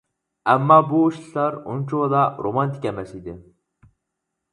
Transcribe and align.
ئەمما 0.51 0.77
بۇ 0.93 1.01
ئىشلار 1.09 1.57
ئۇنچىۋالا 1.73 2.21
رومانتىك 2.47 2.87
ئەمەس 2.93 3.13
ئىدى. 3.19 3.37